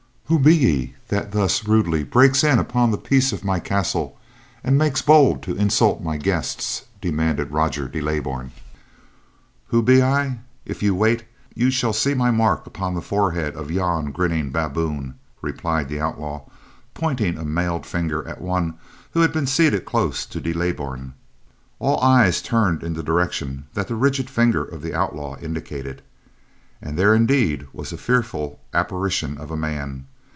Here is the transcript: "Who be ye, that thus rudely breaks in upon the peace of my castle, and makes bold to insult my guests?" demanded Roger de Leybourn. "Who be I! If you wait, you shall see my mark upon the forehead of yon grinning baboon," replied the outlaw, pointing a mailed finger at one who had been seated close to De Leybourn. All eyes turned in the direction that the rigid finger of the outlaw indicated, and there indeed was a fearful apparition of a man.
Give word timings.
"Who 0.25 0.39
be 0.39 0.55
ye, 0.55 0.95
that 1.09 1.33
thus 1.33 1.67
rudely 1.67 2.05
breaks 2.05 2.41
in 2.41 2.57
upon 2.57 2.89
the 2.91 2.97
peace 2.97 3.33
of 3.33 3.43
my 3.43 3.59
castle, 3.59 4.17
and 4.63 4.77
makes 4.77 5.01
bold 5.01 5.43
to 5.43 5.57
insult 5.57 6.01
my 6.01 6.15
guests?" 6.15 6.85
demanded 7.01 7.51
Roger 7.51 7.89
de 7.89 7.99
Leybourn. 7.99 8.53
"Who 9.67 9.81
be 9.81 10.01
I! 10.01 10.39
If 10.63 10.81
you 10.81 10.95
wait, 10.95 11.25
you 11.53 11.69
shall 11.69 11.91
see 11.91 12.13
my 12.13 12.31
mark 12.31 12.65
upon 12.65 12.93
the 12.95 13.01
forehead 13.01 13.55
of 13.57 13.71
yon 13.71 14.13
grinning 14.13 14.51
baboon," 14.51 15.15
replied 15.41 15.89
the 15.89 15.99
outlaw, 15.99 16.43
pointing 16.93 17.37
a 17.37 17.43
mailed 17.43 17.85
finger 17.85 18.25
at 18.25 18.39
one 18.39 18.75
who 19.11 19.19
had 19.19 19.33
been 19.33 19.45
seated 19.47 19.83
close 19.83 20.25
to 20.27 20.39
De 20.39 20.53
Leybourn. 20.53 21.11
All 21.77 21.99
eyes 21.99 22.41
turned 22.41 22.83
in 22.83 22.93
the 22.93 23.03
direction 23.03 23.65
that 23.73 23.89
the 23.89 23.95
rigid 23.95 24.29
finger 24.29 24.63
of 24.63 24.81
the 24.81 24.93
outlaw 24.95 25.35
indicated, 25.41 26.01
and 26.81 26.97
there 26.97 27.13
indeed 27.13 27.67
was 27.73 27.91
a 27.91 27.97
fearful 27.97 28.61
apparition 28.73 29.37
of 29.37 29.51
a 29.51 29.57
man. 29.57 30.05